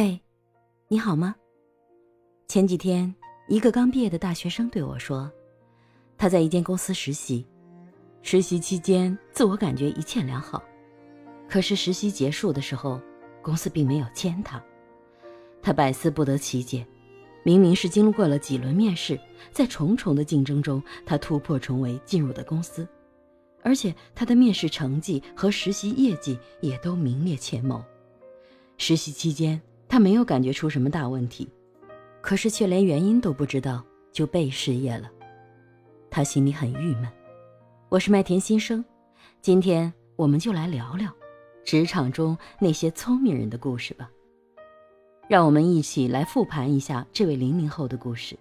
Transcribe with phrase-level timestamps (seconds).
[0.00, 0.20] 嘿，
[0.86, 1.34] 你好吗？
[2.46, 3.12] 前几天，
[3.48, 5.28] 一个刚毕业的大学生对我说，
[6.16, 7.44] 他在一间公司实习，
[8.22, 10.62] 实习期间自我感觉一切良好，
[11.48, 13.00] 可是实习结束的时候，
[13.42, 14.62] 公司并没有签他，
[15.60, 16.86] 他百思不得其解。
[17.42, 19.18] 明明是经过了几轮面试，
[19.50, 22.86] 在重重的竞争中，他突破重围进入的公司，
[23.64, 27.84] 而且他的面试成绩和实习业绩也都名列前茅。
[28.76, 31.48] 实习期间，他没有感觉出什么大问题，
[32.20, 35.10] 可是却连原因都不知道就被失业了，
[36.10, 37.08] 他心里很郁闷。
[37.88, 38.84] 我是麦田新生，
[39.40, 41.10] 今天我们就来聊聊
[41.64, 44.10] 职场中那些聪明人的故事吧。
[45.26, 48.38] 让我们一起来复盘一下这位零零后的故事。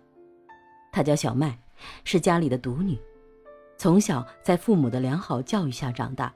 [0.91, 1.57] 她叫小麦，
[2.03, 2.97] 是家里的独女，
[3.77, 6.33] 从小在父母的良好教育下长大，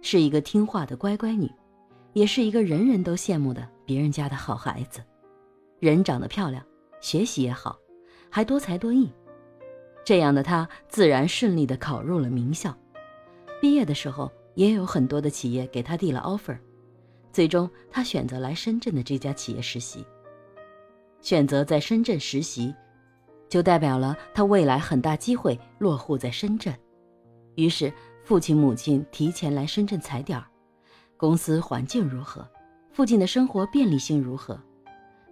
[0.00, 1.50] 是一个听话的乖乖女，
[2.14, 5.00] 也是一个人人都羡慕的别人家的好孩子。
[5.78, 6.62] 人长得漂亮，
[7.00, 7.78] 学习也好，
[8.28, 9.10] 还多才多艺，
[10.04, 12.76] 这样的他自然顺利的考入了名校。
[13.60, 16.58] 毕业的时候，也有很多的企业给他递了 offer。
[17.32, 20.04] 最终，他选择来深圳的这家企业实习。
[21.20, 22.74] 选择在深圳实习，
[23.48, 26.74] 就代表了他未来很大机会落户在深圳。
[27.54, 27.92] 于是，
[28.24, 30.46] 父亲母亲提前来深圳踩点儿。
[31.16, 32.46] 公司环境如何？
[32.96, 34.58] 附近的生活便利性如何？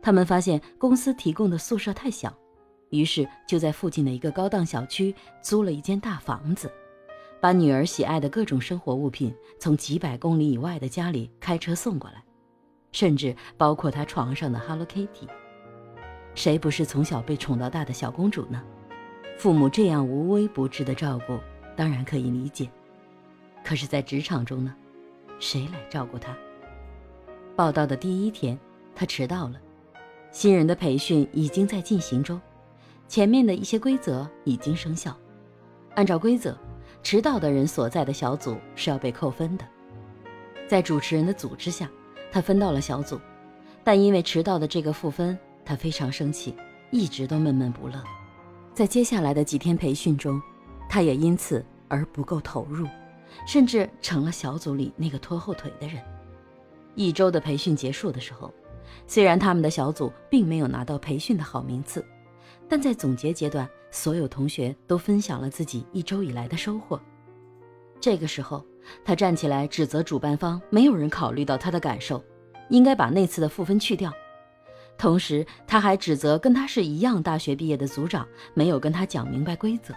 [0.03, 2.31] 他们发现公司提供的宿舍太小，
[2.91, 6.71] 于是就在附近的一个高档小区租了一间大房子。
[7.41, 12.23] 把女儿喜爱的各种生活物品从几百公里以外的家里开车送过来，
[12.93, 15.27] 甚至包括她床上的 Hello Kitty。
[16.35, 18.63] 谁不是从小被宠到大的小公主呢？
[19.39, 21.39] 父母这样无微不至的照顾，
[21.75, 22.69] 当然可以理解。
[23.65, 24.75] 可是，在职场中呢，
[25.41, 26.37] 谁来照顾她？
[27.57, 28.59] 报道的第一天，
[28.95, 29.61] 他迟到了。
[30.33, 32.41] 新人的培训已经在进行中，
[33.07, 35.17] 前面的一些规则已经生效，
[35.95, 36.57] 按照规则。
[37.03, 39.65] 迟到的人所在的小组是要被扣分的，
[40.67, 41.89] 在主持人的组织下，
[42.33, 43.21] 他分到了小组，
[43.85, 46.57] 但因为迟到的这个负分，他非常生气，
[46.91, 48.03] 一直都闷闷不乐。
[48.73, 50.41] 在接下来的几天培训中，
[50.89, 52.89] 他也因此而不够投入，
[53.47, 56.03] 甚至成了小组里那个拖后腿的人。
[56.95, 58.53] 一周的培训结束的时候，
[59.07, 62.05] 虽然他们的小组并没有拿到培训的好名次。
[62.67, 66.99] 但在总结阶段，所有同学都分享了自己一周以来的收获。
[68.01, 68.65] 这个时候，
[69.05, 72.25] 他站起来指责主办方没有人考虑到他的感受，
[72.71, 74.11] 应该把那次的负分去掉。
[74.97, 79.93] 同时，他还指责跟他是一样大学毕业的组长没有跟他讲明白规则，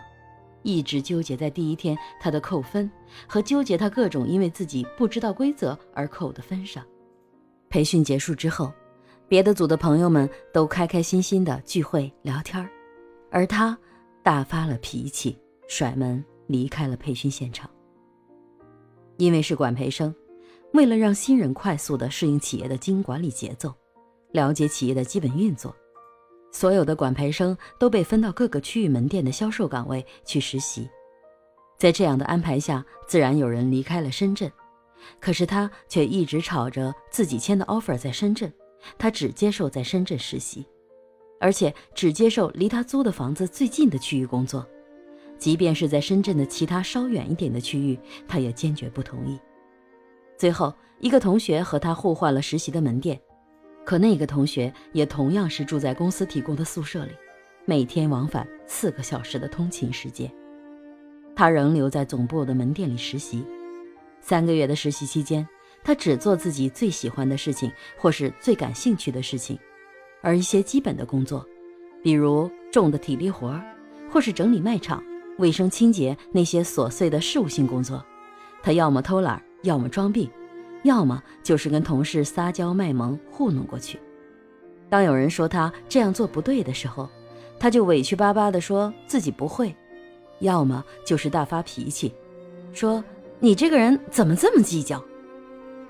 [0.68, 2.92] 一直纠结在第一天他的扣分
[3.26, 6.86] 和纠结他各种因为自己不知道规则而扣的分上。
[7.70, 8.72] 培训结束之后。
[9.30, 12.66] 别的组的朋友们都开开心心的聚会聊天
[13.30, 13.78] 而他
[14.24, 17.70] 大发了脾气，甩门离开了培训现场。
[19.18, 20.16] 因为是管培生，
[20.72, 23.74] 为了让新人快速的适应企业的经营管理节奏，
[24.32, 25.76] 了解企业的基本运作，
[26.52, 30.90] 所有的管培生都被分到各个区域门店的销售岗位去实习。
[31.78, 34.52] 在这样的安排下，自然有人离开了深圳，
[35.20, 38.52] 可是他却一直吵着自己签的 offer 在深圳。
[38.98, 40.66] 他只接受在深圳实习，
[41.40, 44.66] 而且只接受离他租的房子最近的区域工作，
[45.38, 49.38] 即便是在深圳的其他稍远一点的区域，他也坚决不同意。
[50.38, 53.20] 最后，一个同学和他互换了实习的门店，
[53.88, 57.12] 可那个同学也同样是住在公司提供的宿舍里，
[57.64, 60.30] 每天往返四个小时的通勤时间。
[61.34, 63.46] 他仍留在总部的门店里实习，
[64.20, 65.48] 三个月的实习期间。
[65.86, 69.58] 他只做自己最喜欢的事情，或是最感兴趣的事情，
[70.22, 71.48] 而一些基本的工作，
[72.04, 73.58] 比如重的体力活
[74.12, 75.02] 或是整理卖场、
[75.38, 78.06] 卫生清洁那些琐碎的事务性工作，
[78.62, 80.30] 他要么偷懒，要么装病，
[80.84, 84.00] 要么就是跟同事撒娇卖萌糊弄过去。
[84.90, 87.10] 当有人说他这样做不对的时候，
[87.60, 89.76] 他就委屈巴巴地说自己不会，
[90.40, 92.14] 要么就是大发脾气，
[92.72, 93.04] 说
[93.40, 95.04] 你这个人怎么这么计较。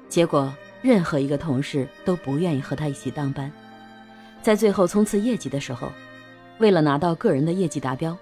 [0.09, 0.51] 结果，
[0.81, 3.51] 任何一个同事都不愿意和他一起当班。
[4.41, 5.91] 在最后冲刺业绩的时候，
[6.59, 8.17] 为了拿到个人的业绩达标，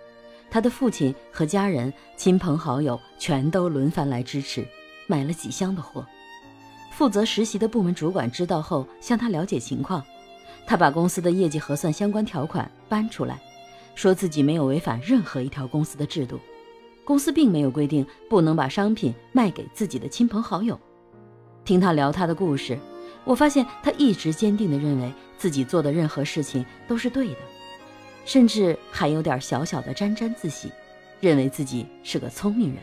[0.49, 4.65] 他的父亲和家人、亲朋好友全都轮番来支持，
[5.07, 6.05] 买了几箱的货。
[6.95, 10.01] 负责实习的部门主管知道后，向他了解情况。
[10.65, 13.37] 他把公司的业绩核算相关条款搬出来，
[13.95, 16.39] 说自己没有违反任何一条公司的制度，
[17.03, 20.79] 公司并没有规定不能把商品卖给自己的亲朋好友。
[21.65, 22.79] 听他聊他的故事，
[23.25, 27.39] 我发现他一直坚定地认为自己做的任何事情都是对的，
[28.23, 30.71] 甚至还有点小小的沾沾自喜，
[31.19, 32.77] 认为自己是个聪明人。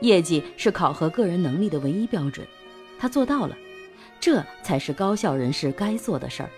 [0.00, 2.46] 业绩是考核个人能力的唯一标准，
[3.00, 3.56] 他做到了，
[4.20, 6.50] 这才是高效人士该做的事儿。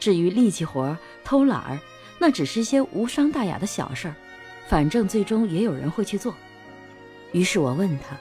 [0.00, 1.78] 至于力气活、偷懒儿，
[2.18, 4.14] 那只是些无伤大雅的小事儿，
[4.68, 6.34] 反正最终也有人会去做。
[7.32, 8.16] 于是我问他：“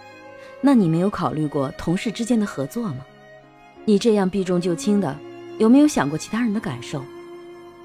[0.61, 3.03] 那你没有考虑过同事之间的合作吗？
[3.83, 5.17] 你这样避重就轻的，
[5.57, 7.03] 有没有想过其他人的感受？”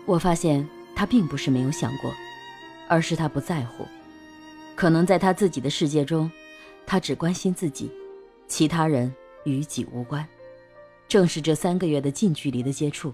[0.04, 2.12] 我发现他并不是没有想过，
[2.86, 3.86] 而是他不在乎。
[4.76, 6.30] 可能在他自己的世界中。
[6.86, 7.90] 他只关心自己，
[8.46, 9.10] 其他人
[9.44, 10.26] 与己无关。
[11.06, 13.12] 正是这三个月的近距离的接触，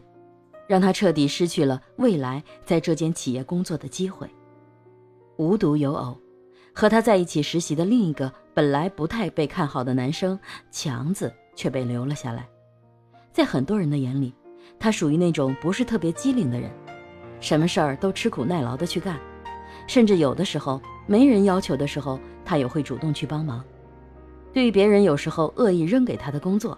[0.67, 4.29] 让他彻底失去了未来在这间企业工作的机会。
[5.37, 6.17] 无独有偶，
[6.75, 10.39] 和他在一起实习的另一个本来不太被看好的男生
[10.71, 12.49] 强子却被留了下来。
[13.33, 14.35] 在很多人的眼里，
[14.79, 16.71] 他属于那种不是特别机灵的人，
[17.41, 19.19] 什么事儿都吃苦耐劳的去干，
[19.87, 22.19] 甚至有的时候没人要求的时候。
[22.43, 23.65] 他也会主动去帮忙，
[24.53, 26.77] 对于别人有时候恶意扔给他的工作，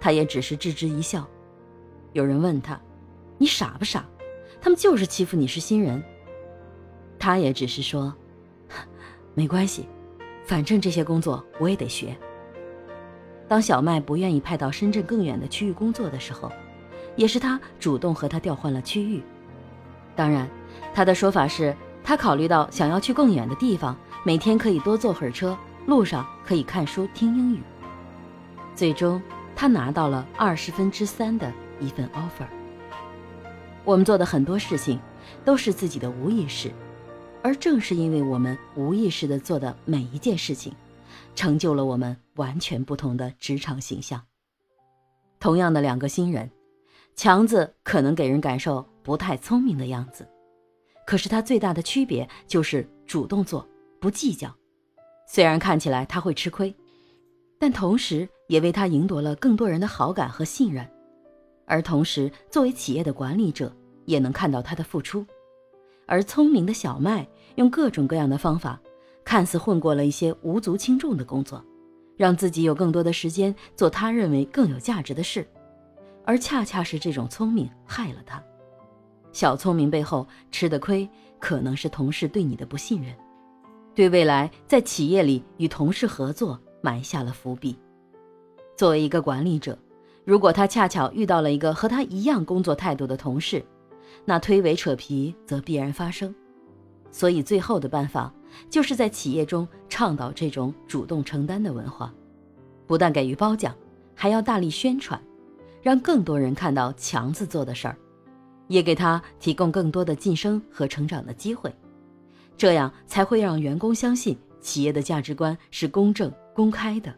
[0.00, 1.26] 他也只是置之一笑。
[2.12, 2.80] 有人问他
[3.38, 4.04] ：“你傻不傻？
[4.60, 6.02] 他们就是欺负你是新人。”
[7.18, 8.12] 他也只是说
[9.34, 9.88] ：“没关系，
[10.44, 12.16] 反正这些工作我也得学。”
[13.48, 16.50] 当小麦不愿意派到深圳更远的区域工作的时候，
[17.16, 19.22] 也是他主动和他调换了区域。
[20.16, 20.48] 当然，
[20.92, 23.96] 他的说法是他考虑到想要去更远的地方。
[24.24, 25.56] 每天可以多坐会儿车，
[25.86, 27.60] 路上可以看书听英语。
[28.74, 29.20] 最终，
[29.54, 32.46] 他拿到了二十分之三的一份 offer。
[33.84, 35.00] 我们做的很多事情，
[35.44, 36.72] 都是自己的无意识，
[37.42, 40.72] 而正是因为我们无意识的做的每一件事情，
[41.34, 44.22] 成就了我们完全不同的职场形象。
[45.40, 46.48] 同样的两个新人，
[47.16, 50.28] 强子可能给人感受不太聪明的样子，
[51.04, 53.68] 可是他最大的区别就是主动做。
[54.00, 54.52] 不计较，
[55.34, 56.74] 虽然看起来他会吃亏，
[57.58, 60.86] 但同时也为他赢得了更多人的好感和信任。
[61.64, 63.74] 而同时，作为企业的管理者，
[64.04, 65.24] 也能看到他的付出。
[66.04, 68.78] 而聪明的小麦用各种各样的方法，
[69.24, 71.64] 看似混过了一些无足轻重的工作，
[72.14, 75.48] 让自己有更多的时间做他认为更有价值的事。
[76.26, 78.44] 而恰恰是这种聪明害了他。
[79.32, 81.08] 小聪明背后吃的亏，
[81.38, 83.16] 可能是同事对你的不信任。
[83.94, 87.76] 对未来在企业里与同事合作埋下了伏笔。
[88.76, 89.78] 作为一个管理者，
[90.24, 93.64] 如果他恰巧遇到了一个和他一样工作态度的同事，
[94.24, 96.34] 那推诿扯皮则必然发生。
[97.10, 98.32] 所以，最后的办法
[98.70, 102.12] 就是在企业中倡导这种主动承担的文化，
[102.86, 103.74] 不但给予褒奖，
[104.14, 105.20] 还要大力宣传，
[105.82, 107.96] 让更多人看到强子做的事儿，
[108.68, 111.70] 也给他提供更多的晋升和成长的机会。
[112.56, 117.12] 这样才会让员工相信企业的价值观是公正、公开的，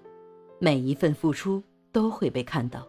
[0.58, 2.86] 每一份付出都会被看到。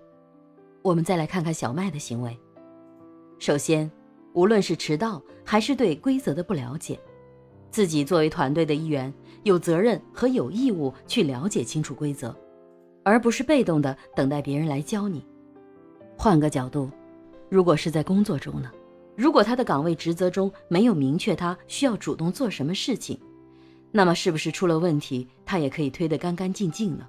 [0.82, 2.38] 我们再来看看小麦的行为。
[3.40, 3.92] 首先，
[4.34, 6.98] 无论是迟到还是对规则的不了解，
[7.72, 9.14] 自己作为团队的一员，
[9.44, 12.34] 有责任和有义务去了解清楚规则，
[13.04, 15.26] 而不是被动的等待别人来教你。
[16.18, 16.90] 换个角度，
[17.50, 18.72] 如果是在工作中呢？
[19.16, 23.20] 如果他的岗位职责中没有明确他需要主动做什么事情，
[23.92, 27.08] 那么是不是出了问题，他也可以推得干干净净呢？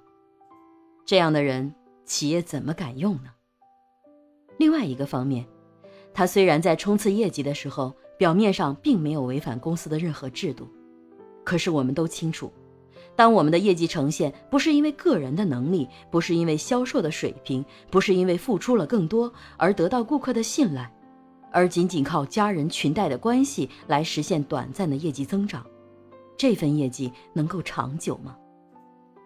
[1.04, 3.30] 这样的人，企业怎么敢用呢？
[4.56, 5.44] 另外一个方面，
[6.14, 10.68] 他虽然在冲刺业绩的时候，表面上并没有违反公司的任何制度，
[11.44, 12.52] 可是我们都清楚，
[13.14, 20.90] 当我们的业绩呈现不是因为个人的能力，不是因为销售的水平，不是因为付出了更多而得到顾客的信赖。
[21.50, 25.64] 而仅仅靠家人裙带的关系来实现短暂的业绩增长，
[26.36, 28.36] 这份业绩能够长久吗？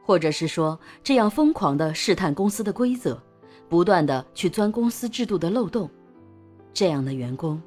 [0.05, 3.21] 或者是说，这样疯狂的试探公司的规则，
[3.69, 5.89] 不断的去钻公司制度的漏洞，
[6.73, 7.61] 这样的员工，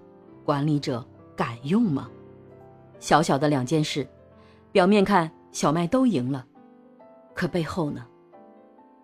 [0.44, 1.06] 管理者
[1.36, 2.10] 敢用吗？
[3.00, 4.08] 小小的两件事，
[4.72, 6.46] 表面看小麦都赢了，
[7.34, 8.06] 可背后呢？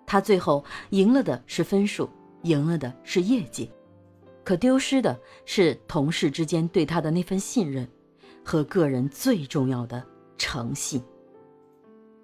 [0.06, 2.10] 他最后赢了的是分数，
[2.44, 3.72] 赢了的是业绩。
[4.50, 5.16] 可丢失的
[5.46, 7.88] 是同事之间对他的那份信任，
[8.44, 10.04] 和个人最重要的
[10.40, 11.00] 诚信。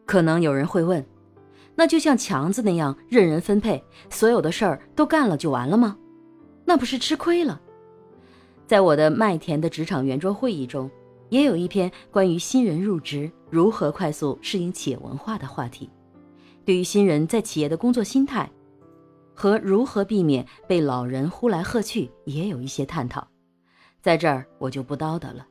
[0.08, 1.06] 可能有人会问，
[1.76, 5.96] 那就像强子那样任人分配，所有的事儿都干了就完了吗？
[6.66, 7.62] 那不是吃亏了？
[8.66, 10.90] 在我的麦田的职场圆桌会议中，
[11.30, 15.92] 也有一篇关于新人入职如何快速适应企业文化的话题。
[16.66, 18.52] 对于新人在企业的工作心态。
[19.36, 23.28] 和如何避免被老人呼来喝去也有一些探讨，
[24.02, 25.46] 在这儿我就不叨叨了。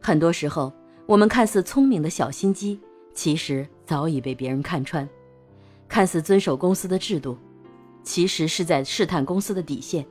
[0.00, 0.72] 很多时候，
[1.06, 2.80] 我们看似聪明的小心机，
[3.12, 5.06] 其实早已被别人看穿；
[5.88, 7.36] 看似遵守公司的制度，
[8.04, 10.06] 其实是在试探公司的底线。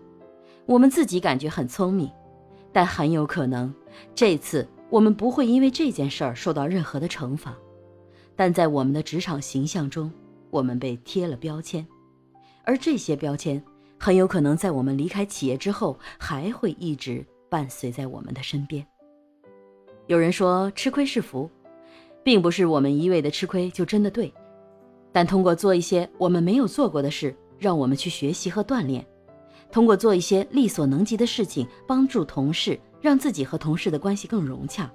[0.66, 2.12] 我们自己感觉很聪明，
[2.72, 3.74] 但很有可能
[4.13, 7.56] 这次我们不会因为这件事儿受到任何的惩罚，
[8.36, 10.12] 但在我们的职场形象中，
[10.50, 11.86] 我们被贴了标签。
[12.63, 13.62] 而这些标签
[14.00, 18.86] 很有可能在我们离开企业之后，还会一直伴随在我们的身边。
[20.08, 21.50] 有人说吃亏是福，
[22.24, 24.34] 并不是我们一味的吃亏就真的对，
[25.12, 29.01] 但通过做一些我们没有做过的事，让我们去学习和锻炼；
[29.72, 34.89] 通过做一些力所能及的事情，帮助同事，让自己和同事的关系更融洽；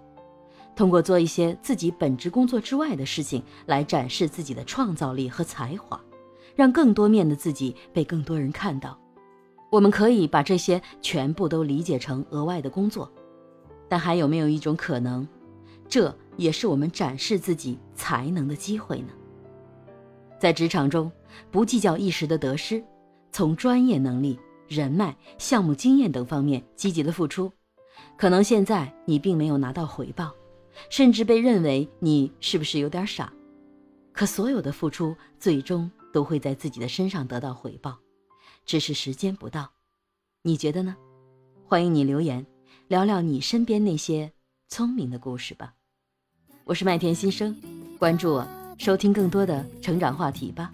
[0.76, 5.98] 通过做一些自己本职工作之外的事情，来展示自己的创造力和才华。
[6.59, 8.99] 让更多面的自己被更多人看到，
[9.71, 13.09] 我们可以把这些全部都理解成额外的工作，
[13.88, 15.25] 但还有没有一种可能，
[15.88, 19.12] 这也是我们展示自己才能的机会呢？
[20.41, 21.12] 在职场中，
[21.53, 22.83] 不计较一时的得失，
[23.31, 24.37] 从专业能力、
[24.67, 27.53] 人脉、项目经验等方面积极的付出，
[28.17, 30.35] 可能现在你并没有拿到回报，
[30.91, 33.33] 甚至被认为你是不是有点傻，
[34.18, 35.88] 可所有的付出最终。
[36.10, 37.98] 都会在自己的身上得到回报，
[38.64, 39.70] 只是时间不到。
[40.40, 40.96] 你觉得呢？
[41.66, 42.44] 欢迎你留言，
[42.88, 44.32] 聊聊你身边那些
[44.68, 45.75] 聪明的故事吧。
[46.64, 47.54] 我是麦田新生，
[47.98, 48.48] 关注我，
[48.78, 50.72] 收听更多的成长话题吧。